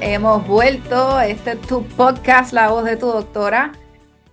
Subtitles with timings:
[0.00, 1.20] Hemos vuelto.
[1.20, 3.70] Este es tu podcast, La Voz de tu Doctora.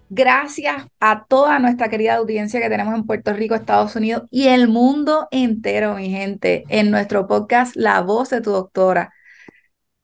[0.09, 4.67] Gracias a toda nuestra querida audiencia que tenemos en Puerto Rico, Estados Unidos y el
[4.67, 9.13] mundo entero, mi gente, en nuestro podcast La Voz de tu Doctora.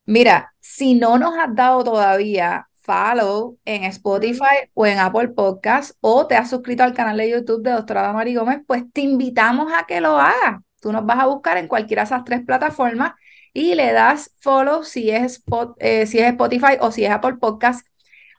[0.06, 6.28] Mira, si no nos has dado todavía follow en Spotify o en Apple Podcast o
[6.28, 9.88] te has suscrito al canal de YouTube de Doctora Mari Gómez, pues te invitamos a
[9.88, 10.62] que lo hagas.
[10.80, 13.14] Tú nos vas a buscar en cualquiera de esas tres plataformas
[13.58, 15.44] y le das follow si es,
[15.80, 17.88] eh, si es Spotify o si es Apple Podcast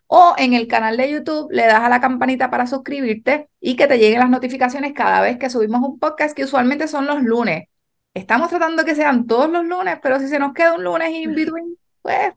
[0.06, 3.88] o en el canal de YouTube le das a la campanita para suscribirte y que
[3.88, 7.64] te lleguen las notificaciones cada vez que subimos un podcast que usualmente son los lunes.
[8.14, 11.34] Estamos tratando que sean todos los lunes, pero si se nos queda un lunes in
[11.34, 12.34] between, pues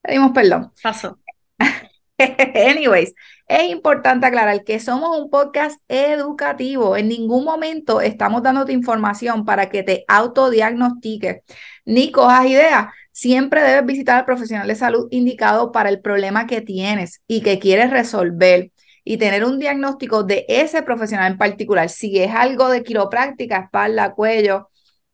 [0.00, 0.70] pedimos perdón.
[0.80, 1.18] Paso.
[2.18, 3.12] Anyways,
[3.46, 6.96] es importante aclarar que somos un podcast educativo.
[6.96, 11.42] En ningún momento estamos dándote información para que te autodiagnostiques
[11.84, 12.86] ni cojas ideas.
[13.12, 17.58] Siempre debes visitar al profesional de salud indicado para el problema que tienes y que
[17.58, 18.72] quieres resolver
[19.04, 21.88] y tener un diagnóstico de ese profesional en particular.
[21.90, 24.70] Si es algo de quiropráctica, espalda, cuello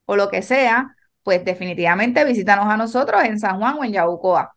[0.06, 4.54] o lo que sea, pues definitivamente visítanos a nosotros en San Juan o en Yabucoa.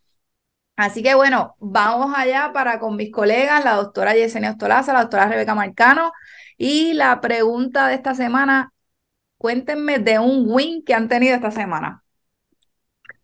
[0.76, 5.28] Así que bueno, vamos allá para con mis colegas, la doctora Yesenia Ostolaza, la doctora
[5.28, 6.12] Rebeca Marcano.
[6.58, 8.74] Y la pregunta de esta semana,
[9.38, 12.04] cuéntenme de un win que han tenido esta semana.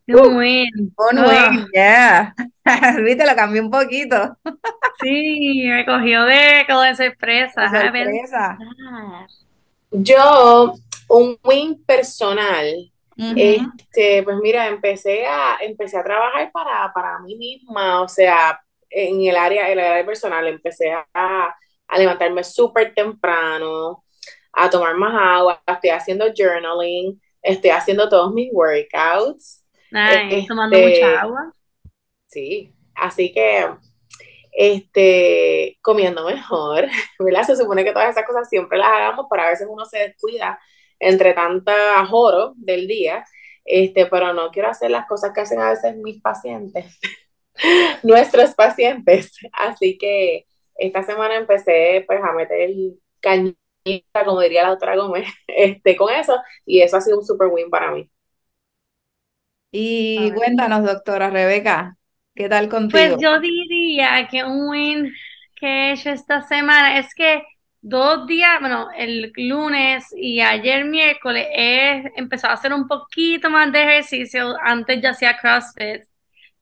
[0.07, 0.69] Un win.
[1.11, 1.49] Un ah.
[1.51, 2.35] win, yeah.
[3.05, 4.37] Viste, lo cambié un poquito.
[5.01, 7.69] sí, me cogió de, como de sorpresa.
[7.69, 8.57] sorpresa.
[9.91, 10.73] Yo,
[11.07, 12.91] un win personal
[13.35, 19.21] este, pues mira, empecé a, empecé a trabajar para, para mí misma, o sea, en
[19.21, 21.55] el área, en el área personal, empecé a,
[21.87, 24.03] a levantarme súper temprano,
[24.53, 29.65] a tomar más agua, estoy haciendo journaling, estoy haciendo todos mis workouts.
[29.91, 31.53] Nice, tomando este, mucha agua.
[32.27, 33.67] Sí, así que
[34.51, 36.87] este, comiendo mejor,
[37.19, 37.43] ¿verdad?
[37.43, 40.59] Se supone que todas esas cosas siempre las hagamos, pero a veces uno se descuida
[40.99, 43.25] entre tanta joro del día,
[43.65, 46.99] este, pero no quiero hacer las cosas que hacen a veces mis pacientes,
[48.03, 49.37] nuestros pacientes.
[49.53, 50.45] Así que
[50.75, 52.69] esta semana empecé pues a meter
[53.19, 57.47] cañita, como diría la doctora Gómez, este, con eso, y eso ha sido un super
[57.47, 58.09] win para mí.
[59.71, 61.95] Y cuéntanos, doctora Rebeca,
[62.33, 62.91] ¿qué tal contigo?
[62.91, 65.13] Pues yo diría que un win
[65.55, 67.43] que he hecho esta semana es que
[67.81, 73.71] dos días, bueno, el lunes y ayer miércoles he empezado a hacer un poquito más
[73.71, 74.55] de ejercicio.
[74.61, 76.03] Antes ya hacía CrossFit.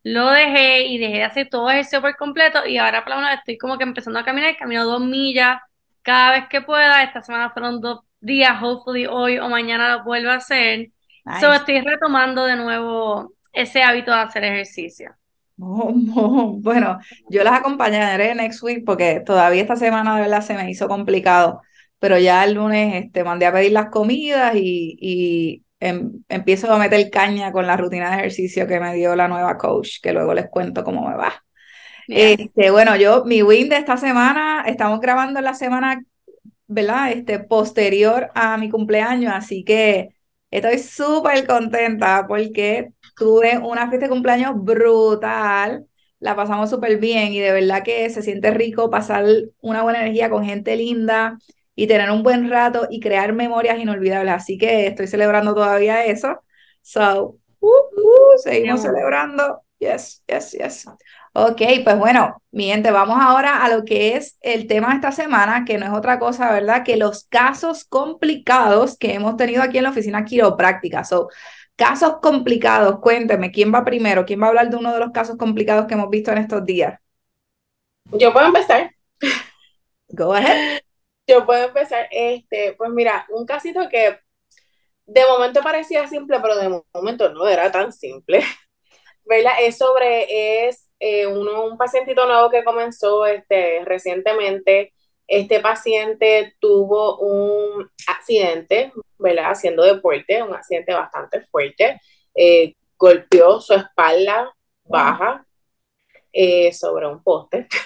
[0.04, 3.58] Lo dejé y dejé de hacer todo ejercicio por completo y ahora por una estoy
[3.58, 5.60] como que empezando a caminar, camino dos millas
[6.02, 7.04] cada vez que pueda.
[7.04, 10.90] Esta semana fueron dos días, hopefully hoy o mañana lo vuelvo a hacer.
[11.26, 11.56] Nice.
[11.56, 15.14] estoy retomando de nuevo ese hábito de hacer ejercicio.
[15.58, 20.88] Bueno, yo las acompañaré next week porque todavía esta semana de verdad se me hizo
[20.88, 21.62] complicado,
[22.00, 26.78] pero ya el lunes este, mandé a pedir las comidas y, y em, empiezo a
[26.78, 30.34] meter caña con la rutina de ejercicio que me dio la nueva coach, que luego
[30.34, 31.34] les cuento cómo me va.
[32.10, 36.02] Este, bueno, yo, mi win de esta semana, estamos grabando la semana,
[36.68, 37.12] ¿verdad?
[37.12, 40.17] Este, posterior a mi cumpleaños, así que
[40.52, 45.86] estoy súper contenta porque tuve una fiesta de cumpleaños brutal,
[46.20, 49.26] la pasamos súper bien y de verdad que se siente rico pasar
[49.62, 51.38] una buena energía con gente linda
[51.76, 54.34] y tener un buen rato y crear memorias inolvidables.
[54.34, 56.42] Así que estoy celebrando todavía eso.
[56.82, 59.62] So, uh, uh, seguimos celebrando.
[59.80, 60.86] Yes, yes, yes.
[61.40, 65.12] Ok, pues bueno, mi gente, vamos ahora a lo que es el tema de esta
[65.12, 66.84] semana, que no es otra cosa, ¿verdad?
[66.84, 71.04] Que los casos complicados que hemos tenido aquí en la oficina quiropráctica.
[71.04, 71.30] So,
[71.78, 74.26] Casos complicados, cuénteme, ¿quién va primero?
[74.26, 76.66] ¿Quién va a hablar de uno de los casos complicados que hemos visto en estos
[76.66, 77.00] días?
[78.06, 78.96] Yo puedo empezar.
[80.08, 80.80] Go ahead.
[81.28, 82.08] Yo puedo empezar.
[82.10, 84.20] Este, pues mira, un casito que
[85.06, 88.44] de momento parecía simple, pero de momento no era tan simple.
[89.24, 89.54] ¿Verdad?
[89.62, 94.94] Es sobre, es eh, uno, un pacientito nuevo que comenzó este, recientemente
[95.28, 99.52] este paciente tuvo un accidente, ¿verdad?
[99.52, 102.00] Haciendo deporte, un accidente bastante fuerte.
[102.34, 104.54] Eh, golpeó su espalda
[104.86, 105.46] baja
[106.32, 107.68] eh, sobre un poste.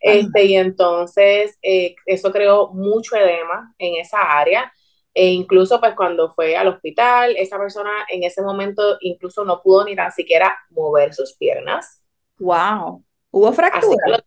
[0.00, 4.72] Este, y entonces eh, eso creó mucho edema en esa área.
[5.12, 9.84] E incluso pues cuando fue al hospital, esa persona en ese momento incluso no pudo
[9.84, 12.05] ni tan siquiera mover sus piernas.
[12.38, 13.04] Wow.
[13.30, 14.24] ¿Hubo fractura?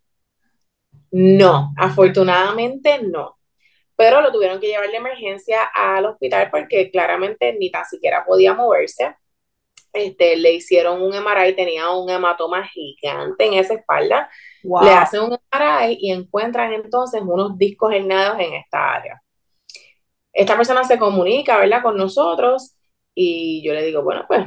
[1.12, 3.36] No, afortunadamente no.
[4.00, 8.54] pero lo tuvieron que llevar de emergencia al hospital porque claramente ni tan siquiera podía
[8.54, 9.14] moverse.
[9.92, 14.30] Este, le hicieron un MRI, tenía un hematoma gigante en esa espalda.
[14.62, 19.22] Le hacen un MRI y encuentran entonces unos discos herniados en esta área.
[20.32, 22.76] Esta persona se comunica, ¿verdad?, con nosotros
[23.14, 24.46] y yo le digo, bueno, pues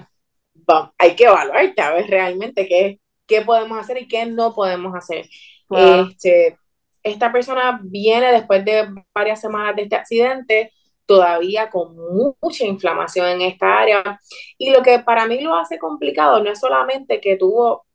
[0.98, 5.30] hay que evaluar, a ver realmente qué, qué podemos hacer y qué no podemos hacer.
[5.70, 6.58] Este,
[7.02, 10.72] esta persona viene después de varias semanas de este accidente,
[11.06, 11.96] todavía con
[12.42, 14.20] mucha inflamación en esta área.
[14.58, 17.86] Y lo que para mí lo hace complicado no es solamente que tuvo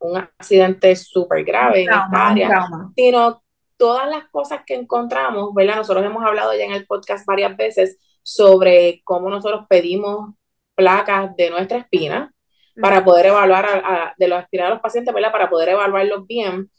[0.00, 3.42] un accidente súper grave en esta área, sino
[3.76, 5.76] todas las cosas que encontramos, ¿verdad?
[5.76, 10.34] Nosotros hemos hablado ya en el podcast varias veces sobre cómo nosotros pedimos
[10.74, 12.32] placas de nuestra espina
[12.80, 15.32] para poder evaluar de los espinas de los pacientes, ¿verdad?
[15.32, 16.70] Para poder evaluarlos bien.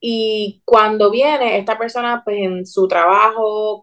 [0.00, 3.82] Y cuando viene esta persona, pues en su trabajo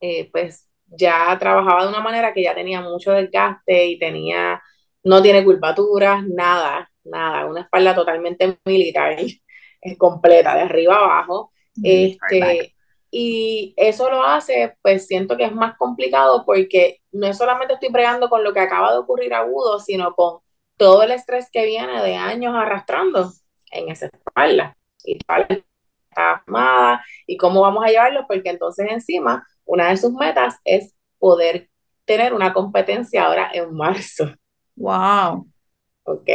[0.00, 4.62] eh, pues ya trabajaba de una manera que ya tenía mucho desgaste y tenía,
[5.02, 9.16] no tiene curvaturas, nada, nada, una espalda totalmente militar,
[9.80, 11.52] es completa, de arriba abajo.
[11.82, 12.75] Este,
[13.18, 17.88] y eso lo hace, pues siento que es más complicado porque no es solamente estoy
[17.88, 20.40] bregando con lo que acaba de ocurrir agudo, sino con
[20.76, 23.32] todo el estrés que viene de años arrastrando
[23.72, 24.76] en esa espalda.
[25.02, 25.48] Y está
[26.14, 31.70] armada, y cómo vamos a llevarlo, porque entonces encima una de sus metas es poder
[32.04, 34.30] tener una competencia ahora en marzo.
[34.74, 35.48] Wow.
[36.02, 36.28] ¿Ok?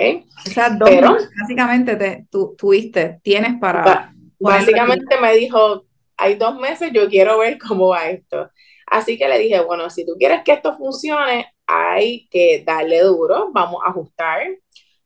[0.47, 2.25] O sea, dos Pero, básicamente te,
[2.57, 4.15] tuviste, tienes para...
[4.39, 5.85] básicamente me dijo,
[6.21, 8.51] hay dos meses, yo quiero ver cómo va esto.
[8.85, 13.49] Así que le dije, bueno, si tú quieres que esto funcione, hay que darle duro,
[13.51, 14.43] vamos a ajustar,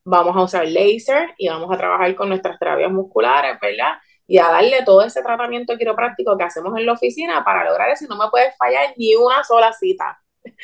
[0.03, 3.93] vamos a usar laser y vamos a trabajar con nuestras terapias musculares, ¿verdad?
[4.27, 8.05] Y a darle todo ese tratamiento quiropráctico que hacemos en la oficina para lograr eso.
[8.09, 10.19] No me puede fallar ni una sola cita.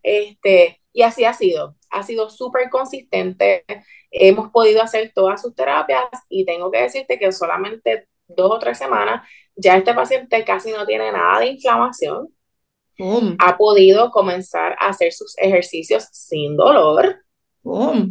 [0.00, 1.76] Este, y así ha sido.
[1.90, 3.64] Ha sido súper consistente.
[4.10, 8.58] Hemos podido hacer todas sus terapias y tengo que decirte que en solamente dos o
[8.58, 12.28] tres semanas ya este paciente casi no tiene nada de inflamación.
[13.38, 17.22] Ha podido comenzar a hacer sus ejercicios sin dolor.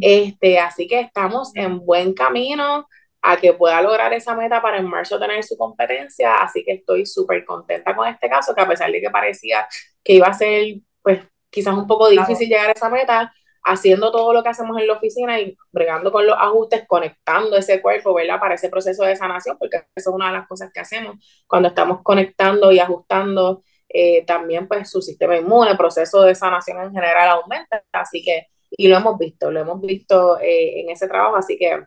[0.00, 2.86] Este, así que estamos en buen camino
[3.20, 7.04] a que pueda lograr esa meta para en marzo tener su competencia, así que estoy
[7.04, 9.66] súper contenta con este caso, que a pesar de que parecía
[10.04, 11.20] que iba a ser, pues,
[11.50, 13.32] quizás un poco difícil llegar a esa meta,
[13.64, 17.82] haciendo todo lo que hacemos en la oficina y bregando con los ajustes, conectando ese
[17.82, 18.40] cuerpo, ¿verdad?
[18.40, 21.16] Para ese proceso de sanación, porque eso es una de las cosas que hacemos
[21.46, 26.82] cuando estamos conectando y ajustando eh, también, pues, su sistema inmune, el proceso de sanación
[26.82, 31.08] en general aumenta, así que y lo hemos visto, lo hemos visto eh, en ese
[31.08, 31.84] trabajo, así que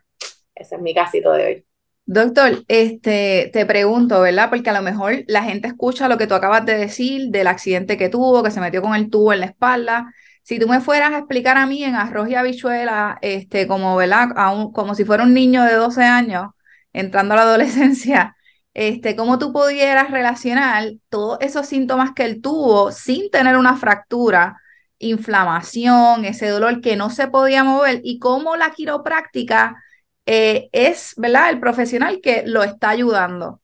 [0.54, 1.66] ese es mi casito de hoy.
[2.04, 4.50] Doctor, este, te pregunto, ¿verdad?
[4.50, 7.96] Porque a lo mejor la gente escucha lo que tú acabas de decir del accidente
[7.96, 10.12] que tuvo, que se metió con el tubo en la espalda.
[10.42, 14.28] Si tú me fueras a explicar a mí en arroz y habichuela, este, como, ¿verdad?
[14.72, 16.50] como si fuera un niño de 12 años
[16.92, 18.36] entrando a la adolescencia,
[18.74, 24.58] este, cómo tú pudieras relacionar todos esos síntomas que él tuvo sin tener una fractura
[24.98, 29.82] inflamación, ese dolor que no se podía mover y cómo la quiropráctica
[30.26, 31.50] eh, es, ¿verdad?
[31.50, 33.60] El profesional que lo está ayudando.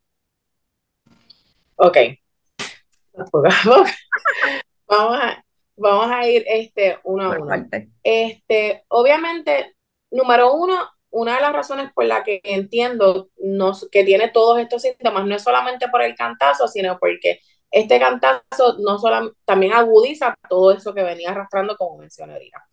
[1.76, 1.96] Ok.
[4.88, 5.37] vamos, a,
[5.78, 7.66] vamos a ir este, uno a uno.
[8.02, 9.76] Este, obviamente,
[10.10, 13.30] número uno, una de las razones por la que entiendo
[13.90, 18.76] que tiene todos estos síntomas no es solamente por el cantazo, sino porque este cantazo
[18.78, 22.64] no solo también agudiza todo eso que venía arrastrando, como mencioné ahorita.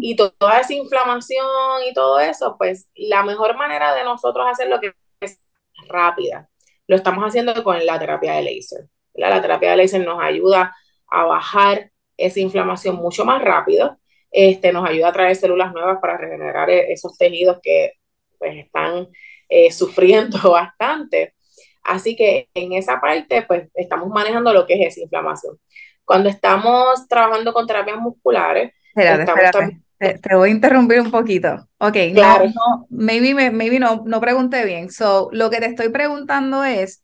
[0.00, 1.46] Y toda esa inflamación
[1.88, 5.40] y todo eso, pues la mejor manera de nosotros hacerlo que es
[5.88, 6.48] rápida.
[6.86, 8.88] Lo estamos haciendo con la terapia de láser.
[9.14, 10.74] La terapia de láser nos ayuda
[11.10, 13.98] a bajar esa inflamación mucho más rápido.
[14.30, 17.92] Este, nos ayuda a traer células nuevas para regenerar e-, esos tejidos que
[18.38, 19.08] pues, están
[19.48, 21.34] eh, sufriendo bastante.
[21.82, 25.58] Así que en esa parte, pues estamos manejando lo que es esa inflamación.
[26.04, 31.68] Cuando estamos trabajando con terapias musculares, espérate, Te, voy a interrumpir un poquito.
[31.78, 32.46] Ok, claro.
[32.46, 34.90] no, maybe, maybe no, no pregunté bien.
[34.90, 37.02] So, lo que te estoy preguntando es,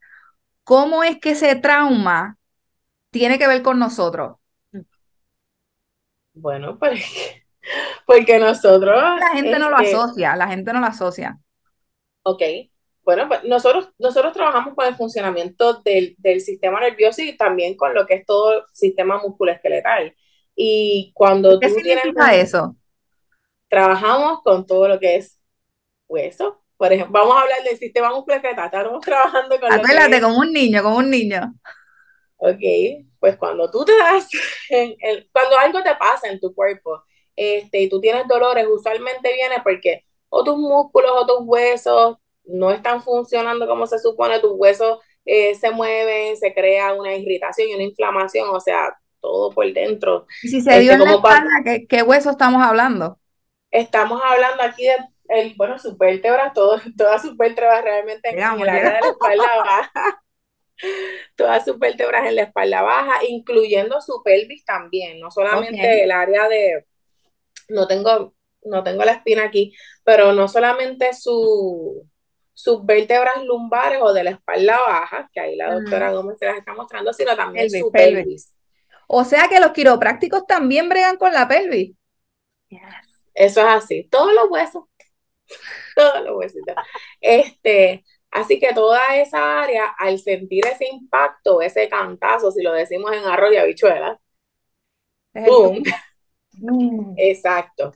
[0.65, 2.37] ¿cómo es que ese trauma
[3.11, 4.37] tiene que ver con nosotros?
[6.41, 7.05] Bueno, pues
[8.07, 8.97] porque nosotros...
[9.21, 11.39] La gente no lo este asocia, la gente no lo asocia.
[12.23, 12.43] Ok,
[13.09, 18.07] bueno, pues nosotros, nosotros trabajamos con el funcionamiento del, sistema nervioso y también con lo
[18.07, 20.15] que es todo el sistema musculoesqueletal.
[20.55, 22.77] Y cuando ¿Qué significa eso?
[23.69, 25.41] Trabajamos con todo lo que es
[26.07, 30.53] hueso, por ejemplo, vamos a hablar del sistema musculoesquelético, estamos trabajando con Acuérdate, como un
[30.53, 31.55] niño, como un niño.
[32.39, 32.61] Ok,
[33.19, 34.29] pues cuando tú te das,
[34.71, 37.03] en el, cuando algo te pasa en tu cuerpo,
[37.37, 42.71] este, y tú tienes dolores, usualmente viene porque o tus músculos o tus huesos no
[42.71, 47.75] están funcionando como se supone, tus huesos eh, se mueven, se crea una irritación y
[47.75, 50.27] una inflamación, o sea, todo por dentro.
[50.43, 53.19] Y si se dio este, en la espalda, ¿qué, ¿qué, hueso estamos hablando?
[53.71, 54.97] Estamos hablando aquí de,
[55.29, 59.45] el, bueno, sus vértebras, todo, todas sus vértebras realmente en, el área de la espalda
[59.59, 60.23] baja.
[61.37, 66.49] todas sus vértebras en la espalda baja, incluyendo su pelvis también, no solamente el área
[66.49, 66.87] de,
[67.69, 72.07] no tengo, no tengo la espina aquí, pero no solamente su,
[72.55, 76.59] sus vértebras lumbares o de la espalda baja, que ahí la doctora Gómez se las
[76.59, 78.55] está mostrando, sino también su pelvis.
[79.07, 81.97] O sea que los quiroprácticos también bregan con la pelvis.
[83.35, 84.85] Eso es así, todos los huesos,
[85.97, 86.63] todos los huesos.
[87.21, 93.13] Este, así que toda esa área, al sentir ese impacto, ese cantazo, si lo decimos
[93.13, 94.21] en arroz y habichuela,
[95.35, 95.83] ¡boom!
[96.53, 97.15] Mm.
[97.17, 97.93] Exacto.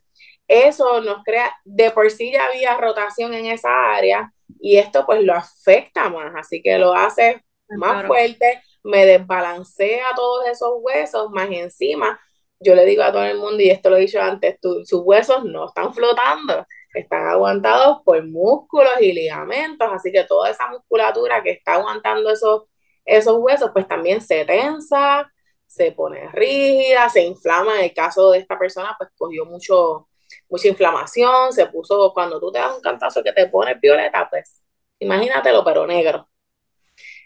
[0.47, 5.23] Eso nos crea, de por sí ya había rotación en esa área y esto pues
[5.23, 11.49] lo afecta más, así que lo hace más fuerte, me desbalancea todos esos huesos, más
[11.51, 12.21] encima,
[12.61, 15.45] yo le digo a todo el mundo, y esto lo he dicho antes, sus huesos
[15.45, 16.67] no están flotando,
[17.01, 22.65] están aguantados por músculos y ligamentos, así que toda esa musculatura que está aguantando esos,
[23.05, 25.33] esos huesos, pues también se tensa,
[25.67, 27.79] se pone rígida, se inflama.
[27.79, 30.09] En el caso de esta persona, pues cogió mucho,
[30.49, 34.63] mucha inflamación, se puso, cuando tú te das un cantazo que te pone violeta, pues
[34.99, 36.29] imagínatelo, pero negro.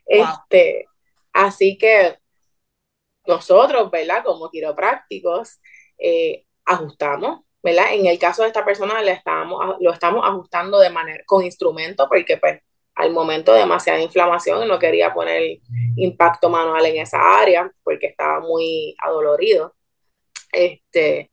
[0.06, 0.86] Este,
[1.32, 2.18] así que
[3.26, 4.22] nosotros, ¿verdad?
[4.24, 5.60] Como quiroprácticos,
[5.98, 7.94] eh, ajustamos, ¿verdad?
[7.94, 12.06] En el caso de esta persona le estamos, lo estamos ajustando de manera, con instrumento,
[12.08, 12.60] porque pues
[12.94, 15.58] al momento de demasiada inflamación y no quería poner
[15.96, 19.74] impacto manual en esa área porque estaba muy adolorido.
[20.52, 21.32] Este,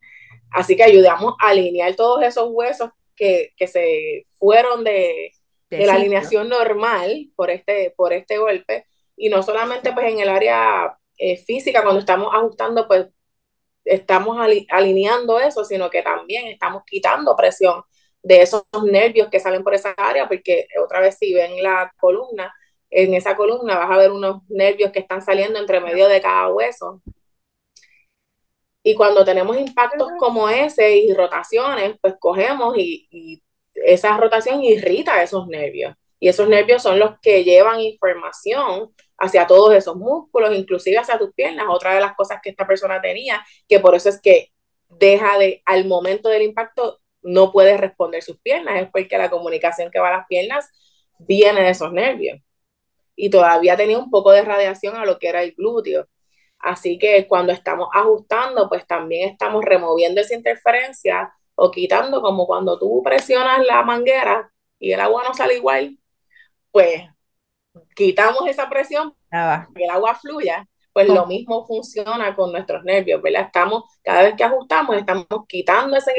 [0.51, 5.33] así que ayudamos a alinear todos esos huesos que, se fueron de,
[5.69, 8.87] la alineación normal por este, por este golpe.
[9.15, 13.05] Y no solamente pues en el área eh, física, cuando estamos ajustando, pues
[13.85, 14.37] estamos
[14.69, 17.83] alineando eso, sino que también estamos quitando presión
[18.21, 22.53] de esos nervios que salen por esa área, porque otra vez si ven la columna,
[22.89, 26.49] en esa columna vas a ver unos nervios que están saliendo entre medio de cada
[26.53, 27.01] hueso.
[28.83, 35.23] Y cuando tenemos impactos como ese y rotaciones, pues cogemos y, y esa rotación irrita
[35.23, 35.95] esos nervios.
[36.19, 41.33] Y esos nervios son los que llevan información hacia todos esos músculos, inclusive hacia tus
[41.33, 41.65] piernas.
[41.69, 44.51] Otra de las cosas que esta persona tenía, que por eso es que
[44.89, 49.91] deja de, al momento del impacto, no puede responder sus piernas, es porque la comunicación
[49.91, 50.69] que va a las piernas
[51.19, 52.39] viene de esos nervios.
[53.15, 56.07] Y todavía tenía un poco de radiación a lo que era el glúteo.
[56.59, 62.79] Así que cuando estamos ajustando, pues también estamos removiendo esa interferencia o quitando, como cuando
[62.79, 65.97] tú presionas la manguera y el agua no sale igual,
[66.71, 67.03] pues
[67.95, 73.21] quitamos esa presión para que el agua fluya pues lo mismo funciona con nuestros nervios,
[73.21, 73.47] ¿verdad?
[73.47, 76.11] Estamos, cada vez que ajustamos, estamos quitando esa,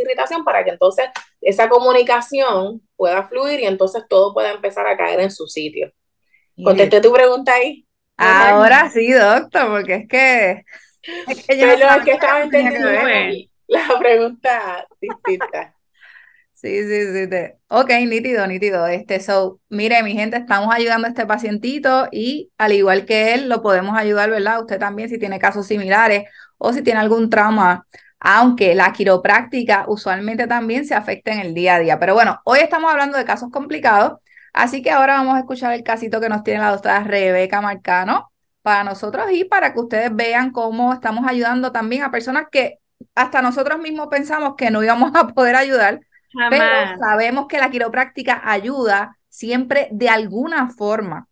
[0.00, 1.06] irritación para que entonces
[1.40, 5.92] esa comunicación pueda fluir y entonces todo pueda empezar a caer en su sitio.
[6.62, 7.84] Contesté tu pregunta ahí.
[8.16, 10.64] Ahora sí, doctor, porque es que...
[11.26, 12.88] Es que yo Pero que estaba entendiendo
[13.66, 15.74] la pregunta distinta.
[16.60, 17.36] Sí, sí, sí.
[17.68, 18.86] Ok, nítido, nítido.
[18.86, 23.48] Este, so, mire, mi gente, estamos ayudando a este pacientito y al igual que él,
[23.48, 24.60] lo podemos ayudar, ¿verdad?
[24.60, 27.86] Usted también si tiene casos similares o si tiene algún trauma,
[28.18, 31.98] aunque la quiropráctica usualmente también se afecta en el día a día.
[31.98, 34.18] Pero bueno, hoy estamos hablando de casos complicados,
[34.52, 38.30] así que ahora vamos a escuchar el casito que nos tiene la doctora Rebeca Marcano
[38.60, 42.80] para nosotros y para que ustedes vean cómo estamos ayudando también a personas que
[43.14, 46.00] hasta nosotros mismos pensamos que no íbamos a poder ayudar
[46.50, 51.28] pero sabemos que la quiropráctica ayuda siempre de alguna forma.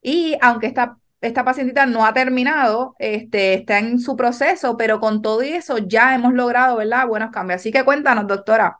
[0.00, 5.22] Y aunque esta, esta pacientita no ha terminado, este, está en su proceso, pero con
[5.22, 7.06] todo eso ya hemos logrado, ¿verdad?
[7.06, 7.60] Buenos cambios.
[7.60, 8.78] Así que cuéntanos, doctora.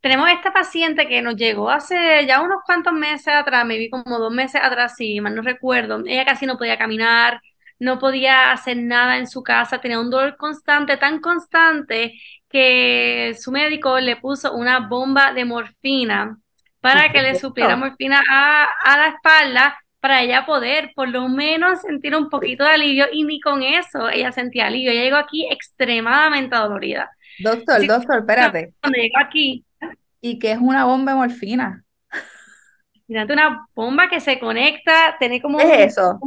[0.00, 4.18] Tenemos esta paciente que nos llegó hace ya unos cuantos meses atrás, me vi como
[4.18, 6.02] dos meses atrás, si mal no recuerdo.
[6.06, 7.40] Ella casi no podía caminar,
[7.80, 12.14] no podía hacer nada en su casa, tenía un dolor constante, tan constante
[12.48, 16.38] que su médico le puso una bomba de morfina
[16.80, 22.14] para que le supliera morfina a, la espalda para ella poder por lo menos sentir
[22.14, 24.92] un poquito de alivio y ni con eso ella sentía alivio.
[24.92, 27.10] Ella llegó aquí extremadamente dolorida.
[27.38, 28.74] Doctor, doctor, espérate.
[28.80, 29.64] Cuando llegó aquí,
[30.20, 31.84] ¿Y qué es una bomba de morfina?
[33.08, 36.20] Imagínate una bomba que se conecta, tiene como ¿Qué es eso?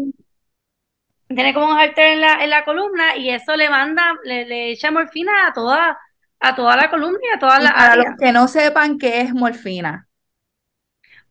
[1.35, 4.71] Tiene como un halter en la, en la columna y eso le manda, le, le
[4.71, 5.97] echa morfina a toda,
[6.39, 9.21] a toda la columna y a toda Y la para los que no sepan qué
[9.21, 10.07] es morfina.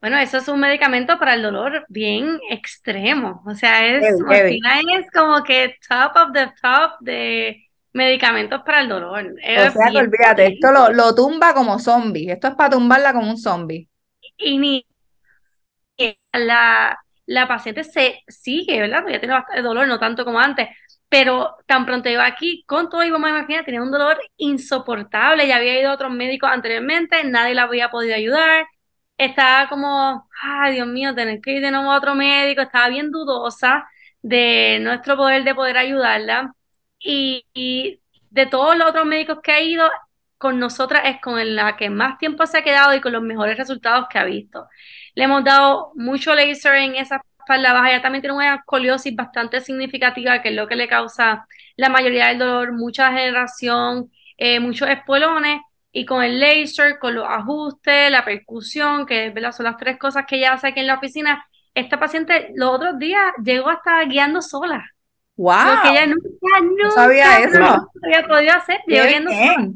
[0.01, 3.43] Bueno, eso es un medicamento para el dolor bien extremo.
[3.47, 4.61] O sea, es, Heavy, heavy.
[4.61, 9.27] morfina es como que top of the top de medicamentos para el dolor.
[9.27, 12.33] O sea que bien olvídate, esto lo, lo tumba como zombie.
[12.33, 13.89] Esto es para tumbarla como un zombie.
[14.39, 14.87] Y ni
[16.33, 16.99] la,
[17.33, 19.05] la paciente se sigue, ¿verdad?
[19.09, 20.69] Ya tiene bastante dolor, no tanto como antes,
[21.09, 25.57] pero tan pronto iba aquí, con todo, iba a imaginar, tenía un dolor insoportable, ya
[25.57, 28.67] había ido a otros médicos anteriormente, nadie la había podido ayudar,
[29.19, 33.11] estaba como, ay Dios mío, tener que ir de nuevo a otro médico, estaba bien
[33.11, 33.87] dudosa
[34.23, 36.55] de nuestro poder de poder ayudarla,
[36.99, 39.89] y, y de todos los otros médicos que ha ido,
[40.39, 43.57] con nosotras es con la que más tiempo se ha quedado y con los mejores
[43.57, 44.67] resultados que ha visto.
[45.15, 47.91] Le hemos dado mucho laser en esa espalda baja.
[47.91, 52.29] Ella también tiene una escoliosis bastante significativa, que es lo que le causa la mayoría
[52.29, 55.61] del dolor, mucha degeneración, eh, muchos espuelones.
[55.95, 59.53] Y con el laser, con los ajustes, la percusión, que ¿verdad?
[59.53, 62.99] son las tres cosas que ella hace aquí en la oficina, esta paciente los otros
[62.99, 64.85] días llegó hasta guiando sola.
[65.37, 65.53] ¡Wow!
[65.67, 67.89] Lo que ella nunca, No sabía eso.
[68.03, 69.69] había podido hacer, llegó ¡Qué guiando sola.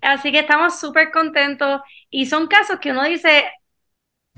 [0.00, 1.80] Así que estamos súper contentos.
[2.10, 3.44] Y son casos que uno dice,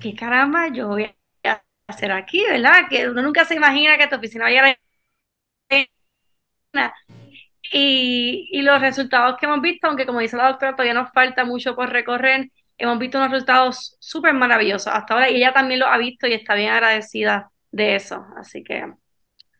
[0.00, 1.04] ¿qué caramba yo voy
[1.44, 2.88] a hacer aquí, verdad?
[2.90, 4.78] Que uno nunca se imagina que tu oficina vaya a
[6.72, 6.94] la
[7.72, 11.44] y, y los resultados que hemos visto, aunque como dice la doctora, todavía nos falta
[11.44, 15.86] mucho por recorrer, hemos visto unos resultados súper maravillosos hasta ahora y ella también lo
[15.86, 18.24] ha visto y está bien agradecida de eso.
[18.38, 18.86] Así que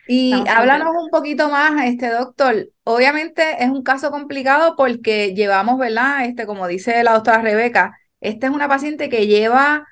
[0.07, 2.71] Y háblanos un poquito más, este doctor.
[2.85, 6.25] Obviamente es un caso complicado porque llevamos, ¿verdad?
[6.25, 9.87] Este, como dice la doctora Rebeca, esta es una paciente que lleva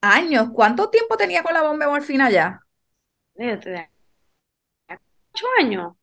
[0.00, 0.48] años.
[0.54, 2.60] ¿Cuánto tiempo tenía con la bomba de morfina ya?
[5.32, 5.94] Ocho años,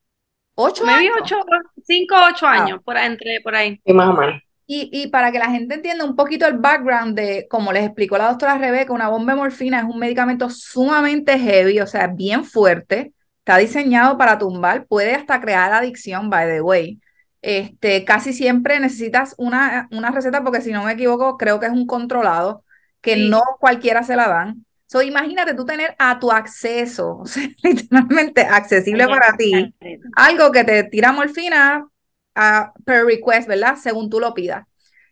[0.55, 1.17] ¿Ocho me vi años?
[1.19, 1.37] ocho,
[1.83, 2.67] cinco, ocho Wow.
[2.67, 3.81] años, por ahí, entre, por ahí.
[3.85, 4.41] Sí, más o menos.
[4.65, 8.17] Y, y para que la gente entienda un poquito el background de, como les explicó
[8.17, 12.43] la doctora Rebeca, una bomba de morfina es un medicamento sumamente heavy, o sea, bien
[12.43, 16.99] fuerte, está diseñado para tumbar, puede hasta crear adicción, by the way.
[17.41, 21.71] Este, casi siempre necesitas una, una receta, porque si no me equivoco, creo que es
[21.71, 22.63] un controlado,
[23.01, 23.29] que Sí.
[23.29, 24.65] no cualquiera se la dan.
[24.87, 29.73] So, imagínate tú tener a tu acceso, o sea, literalmente accesible para ti,
[30.15, 31.87] algo que te tira morfina
[32.35, 33.75] a, per request, ¿verdad?
[33.77, 34.65] Según tú lo pidas.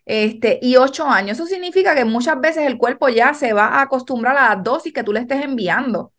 [0.04, 1.38] Este, y ocho años.
[1.38, 4.92] Eso significa que muchas veces el cuerpo ya se va a acostumbrar a las dosis
[4.92, 6.12] que tú le estés enviando.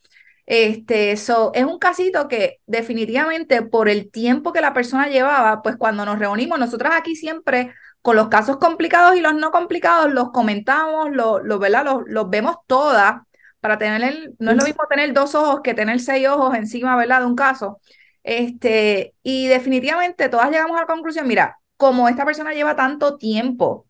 [0.45, 5.75] Este, so, es un casito que definitivamente por el tiempo que la persona llevaba, pues
[5.77, 7.73] cuando nos reunimos, nosotras aquí siempre
[8.07, 11.83] con los casos complicados y los no complicados, los comentamos, los, los, ¿verdad?
[11.83, 13.15] Los, los vemos todas
[13.59, 16.95] para tener el, no es lo mismo tener dos ojos que tener seis ojos encima,
[16.95, 17.19] ¿verdad?
[17.19, 17.81] De un caso.
[18.23, 23.87] Este, y definitivamente todas llegamos a la conclusión, mira, como esta persona lleva tanto tiempo,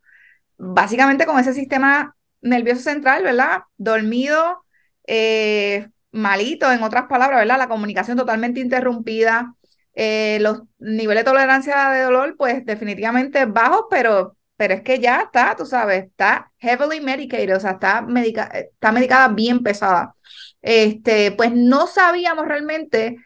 [0.57, 3.65] básicamente con ese sistema nervioso central, ¿verdad?
[3.77, 4.63] Dormido,
[5.05, 7.59] eh, malito, en otras palabras, ¿verdad?
[7.59, 9.53] La comunicación totalmente interrumpida,
[9.99, 15.21] eh, los niveles de tolerancia de dolor, pues definitivamente bajos, pero, pero es que ya
[15.21, 20.15] está, tú sabes, está heavily medicated, o sea, está, medica está medicada bien pesada.
[20.61, 23.17] Este, pues no sabíamos realmente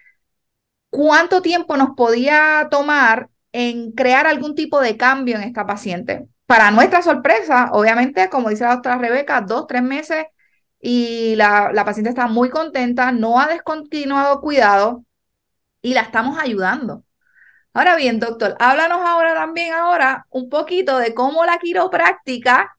[0.90, 6.26] cuánto tiempo nos podía tomar en crear algún tipo de cambio en esta paciente.
[6.46, 10.26] Para nuestra sorpresa, obviamente, como dice la doctora Rebeca, dos, tres meses
[10.80, 15.04] y la, la paciente está muy contenta, no ha descontinuado cuidado
[15.82, 17.04] y la estamos ayudando.
[17.74, 22.78] Ahora bien, doctor, háblanos ahora también ahora un poquito de cómo la quiropráctica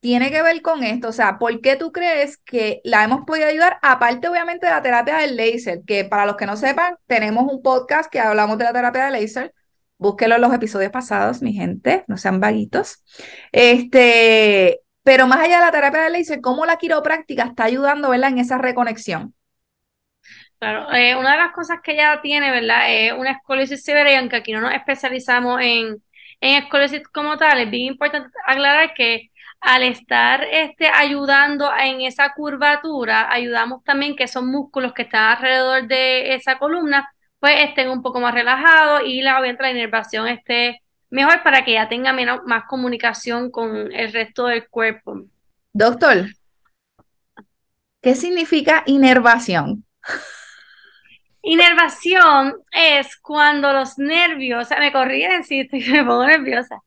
[0.00, 1.08] tiene que ver con esto.
[1.08, 3.78] O sea, ¿por qué tú crees que la hemos podido ayudar?
[3.82, 7.62] Aparte, obviamente, de la terapia del láser, que para los que no sepan, tenemos un
[7.62, 9.54] podcast que hablamos de la terapia del láser.
[9.98, 13.04] Búsquelo en los episodios pasados, mi gente, no sean vaguitos.
[13.52, 18.30] Este, pero más allá de la terapia del láser, ¿cómo la quiropráctica está ayudando, ¿verdad?
[18.30, 19.34] En esa reconexión.
[20.62, 22.84] Claro, eh, una de las cosas que ella tiene, ¿verdad?
[22.88, 26.00] Es una escoliosis severa y aunque aquí no nos especializamos en,
[26.40, 32.32] en escoliosis como tal, es bien importante aclarar que al estar este, ayudando en esa
[32.32, 38.00] curvatura, ayudamos también que esos músculos que están alrededor de esa columna, pues estén un
[38.00, 42.38] poco más relajados y la, obviamente, la inervación esté mejor para que ella tenga menos,
[42.46, 45.24] más comunicación con el resto del cuerpo.
[45.72, 46.26] Doctor,
[48.00, 49.84] ¿qué significa inervación?
[51.42, 56.80] Inervación es cuando los nervios, o sea, me corrigen si estoy- me pongo nerviosa.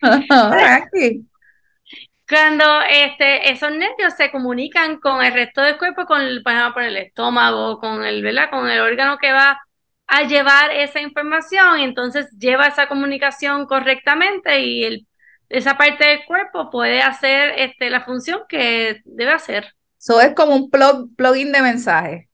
[2.28, 6.98] Cuando este, esos nervios se comunican con el resto del cuerpo, con el, por el
[6.98, 8.50] estómago, con el, ¿verdad?
[8.50, 9.60] Con el órgano que va
[10.08, 15.08] a llevar esa información, entonces lleva esa comunicación correctamente y el,
[15.50, 19.74] esa parte del cuerpo puede hacer este, la función que debe hacer.
[20.00, 22.30] Eso es como un plug, plugin de mensaje.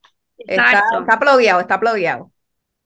[0.48, 1.00] Está, está
[1.62, 2.32] está plugueado.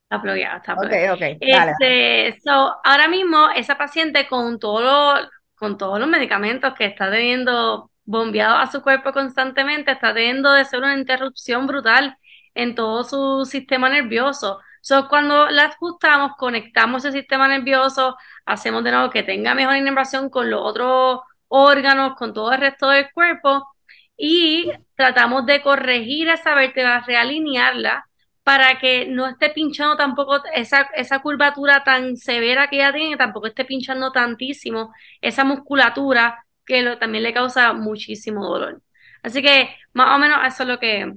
[0.06, 1.16] Está plugueado, está plugueado.
[1.16, 1.38] Ok, ok.
[1.42, 5.16] Este, so, ahora mismo, esa paciente con, todo
[5.56, 10.64] con todos los medicamentos que está teniendo bombeado a su cuerpo constantemente, está teniendo de
[10.66, 12.18] ser una interrupción brutal
[12.54, 14.60] en todo su sistema nervioso.
[14.82, 18.16] So, cuando la ajustamos, conectamos el sistema nervioso,
[18.46, 22.90] hacemos de nuevo que tenga mejor inervación con los otros órganos, con todo el resto
[22.90, 23.75] del cuerpo
[24.18, 28.08] y tratamos de corregir esa vértebra, realinearla
[28.44, 33.48] para que no esté pinchando tampoco esa, esa curvatura tan severa que ella tiene, tampoco
[33.48, 38.82] esté pinchando tantísimo esa musculatura que lo, también le causa muchísimo dolor.
[39.24, 41.12] Así que más o menos eso es lo que,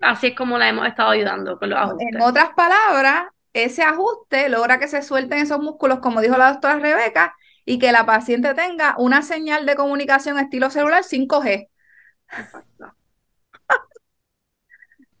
[0.00, 2.08] así es como la hemos estado ayudando con los ajustes.
[2.16, 6.80] En otras palabras, ese ajuste logra que se suelten esos músculos, como dijo la doctora
[6.80, 11.68] Rebeca, y que la paciente tenga una señal de comunicación estilo celular 5G.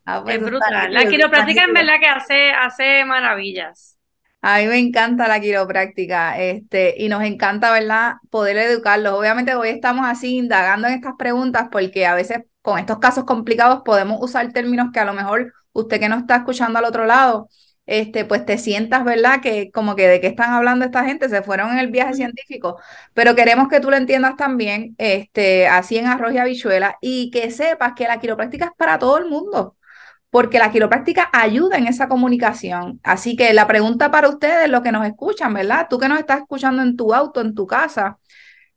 [0.04, 0.92] Ah, pues es brutal.
[0.92, 3.98] La quiropráctica en verdad que hace, hace maravillas.
[4.40, 9.12] A mí me encanta la quiropráctica, este, y nos encanta, ¿verdad?, poder educarlos.
[9.14, 13.82] Obviamente hoy estamos así indagando en estas preguntas porque a veces con estos casos complicados
[13.84, 17.48] podemos usar términos que a lo mejor usted que no está escuchando al otro lado,
[17.86, 19.40] este, pues te sientas, ¿verdad?
[19.40, 22.78] Que como que de qué están hablando esta gente, se fueron en el viaje científico,
[23.14, 27.50] pero queremos que tú lo entiendas también, este, así en arroz y habichuela, y que
[27.50, 29.76] sepas que la quiropráctica es para todo el mundo,
[30.30, 33.00] porque la quiropráctica ayuda en esa comunicación.
[33.02, 35.86] Así que la pregunta para ustedes, los que nos escuchan, ¿verdad?
[35.90, 38.18] Tú que nos estás escuchando en tu auto, en tu casa,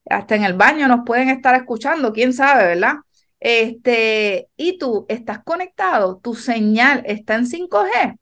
[0.10, 2.96] hasta en el baño nos pueden estar escuchando, quién sabe, ¿verdad?
[3.40, 8.18] Este, y tú estás conectado, tu señal está en 5G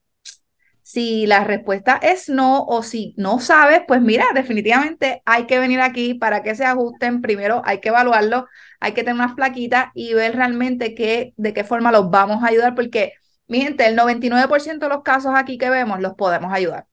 [0.83, 5.79] si la respuesta es no o si no sabes, pues mira, definitivamente hay que venir
[5.79, 7.21] aquí para que se ajusten.
[7.21, 8.47] Primero hay que evaluarlo,
[8.81, 12.47] hay que tener unas plaquitas y ver realmente qué, de qué forma los vamos a
[12.47, 13.13] ayudar, porque,
[13.47, 16.85] mi gente, el 99% de los casos aquí que vemos los podemos ayudar.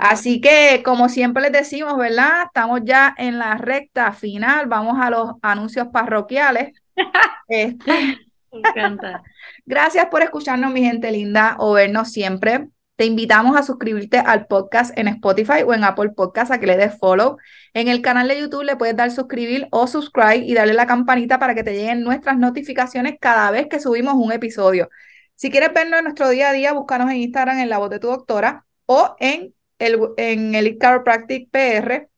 [0.00, 2.42] Así que, como siempre les decimos, ¿verdad?
[2.46, 6.72] Estamos ya en la recta final, vamos a los anuncios parroquiales.
[7.48, 8.18] este...
[8.50, 9.22] Me encanta.
[9.66, 12.68] Gracias por escucharnos, mi gente linda, o vernos siempre.
[12.98, 16.76] Te invitamos a suscribirte al podcast en Spotify o en Apple Podcast a que le
[16.76, 17.36] des follow.
[17.72, 21.38] En el canal de YouTube le puedes dar suscribir o subscribe y darle la campanita
[21.38, 24.88] para que te lleguen nuestras notificaciones cada vez que subimos un episodio.
[25.36, 28.00] Si quieres vernos en nuestro día a día, búscanos en Instagram en la voz de
[28.00, 32.08] tu doctora o en el, en el Chiropractic PR,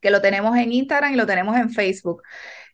[0.00, 2.24] que lo tenemos en Instagram y lo tenemos en Facebook.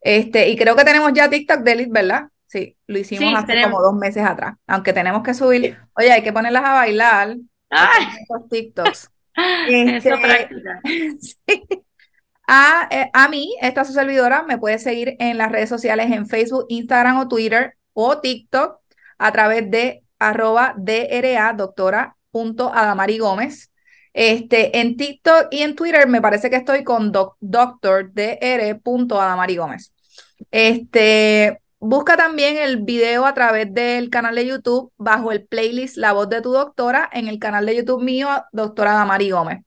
[0.00, 2.28] Este, y creo que tenemos ya TikTok de Elite, ¿verdad?
[2.46, 4.54] Sí, lo hicimos hace como dos meses atrás.
[4.66, 7.36] Aunque tenemos que subir, oye, hay que ponerlas a bailar.
[7.70, 8.06] ¡Ay!
[8.50, 9.10] TikToks.
[9.68, 10.10] Este,
[12.48, 16.26] a, eh, a mí, esta su servidora, me puede seguir en las redes sociales en
[16.26, 18.80] Facebook, Instagram o Twitter o TikTok
[19.18, 23.70] a través de arroba DRA, doctora punto Adamari Gómez.
[24.14, 28.80] Este, en TikTok y en Twitter me parece que estoy con doc, doctor DR.
[28.82, 29.92] Adamari Gómez.
[30.50, 36.12] Este, Busca también el video a través del canal de YouTube bajo el playlist La
[36.12, 39.62] Voz de tu Doctora en el canal de YouTube mío, doctora Damari Gómez.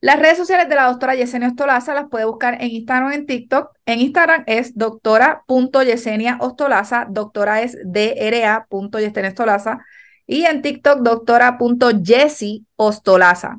[0.00, 3.26] Las redes sociales de la doctora Yesenia Ostolaza las puede buscar en Instagram o en
[3.26, 3.72] TikTok.
[3.84, 9.80] En Instagram es doctora.yesenia Ostolaza, doctora es dra.yesenia Ostolaza
[10.26, 13.58] y en TikTok doctora.jessie Ostolaza.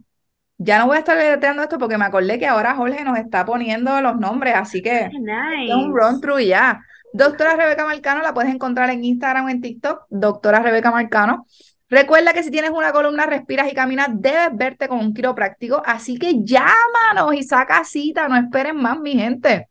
[0.57, 3.45] Ya no voy a estar deletreando esto porque me acordé que ahora Jorge nos está
[3.45, 6.81] poniendo los nombres, así que es un run through ya.
[7.13, 11.45] Doctora Rebeca Marcano la puedes encontrar en Instagram o en TikTok, doctora Rebeca Marcano.
[11.89, 16.17] Recuerda que si tienes una columna, respiras y caminas, debes verte con un quiropráctico, así
[16.17, 19.67] que llámanos y saca cita, no esperen más, mi gente.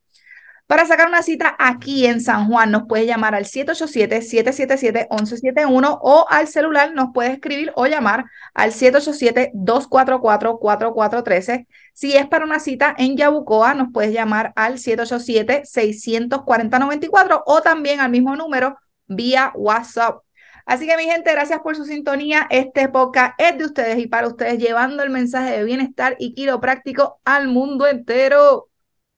[0.70, 6.46] Para sacar una cita aquí en San Juan, nos puedes llamar al 787-777-1171 o al
[6.46, 11.66] celular nos puedes escribir o llamar al 787-244-4413.
[11.92, 18.12] Si es para una cita en Yabucoa, nos puedes llamar al 787-640-94 o también al
[18.12, 18.78] mismo número
[19.08, 20.20] vía WhatsApp.
[20.66, 22.46] Así que mi gente, gracias por su sintonía.
[22.48, 27.18] Este podcast es de ustedes y para ustedes, llevando el mensaje de bienestar y quiropráctico
[27.24, 28.69] al mundo entero.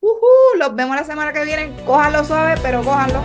[0.04, 1.72] Uh los vemos la semana que viene.
[1.86, 3.20] Cójanlo suave, pero cójanlo.